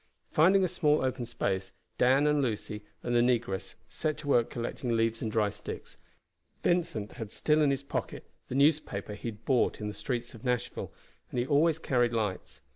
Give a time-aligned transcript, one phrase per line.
[0.31, 4.95] Finding a small open space, Dan, and Lucy, and the negress set to work collecting
[4.97, 5.95] leaves and dry sticks.
[6.63, 10.43] Vincent had still in his pocket the newspaper he had bought in the streets of
[10.43, 10.91] Nashville,
[11.29, 12.61] and he always carried lights.